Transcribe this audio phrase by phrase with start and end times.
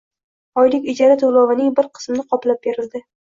[0.61, 3.05] Oylik ijara to‘lovining bir qismini qoplab berildi.